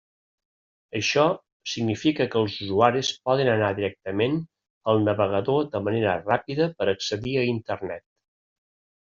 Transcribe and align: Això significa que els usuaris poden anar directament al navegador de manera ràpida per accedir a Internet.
Això 0.99 1.25
significa 1.73 2.25
que 2.35 2.39
els 2.41 2.55
usuaris 2.67 3.11
poden 3.29 3.51
anar 3.57 3.67
directament 3.81 4.41
al 4.95 5.05
navegador 5.11 5.69
de 5.77 5.83
manera 5.91 6.17
ràpida 6.25 6.69
per 6.81 6.89
accedir 6.97 7.37
a 7.45 7.47
Internet. 7.53 8.07